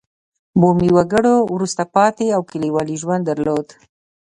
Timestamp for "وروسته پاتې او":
1.55-2.41